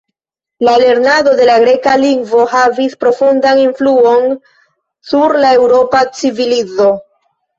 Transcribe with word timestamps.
La 0.65 0.71
lernado 0.83 1.33
de 1.39 1.43
la 1.49 1.57
Greka 1.63 1.93
lingvo 2.03 2.45
havis 2.53 2.95
profundan 3.03 3.61
influon 3.65 4.25
sur 5.11 5.37
la 5.43 5.51
Eŭropa 5.59 6.01
civilizo. 6.21 6.89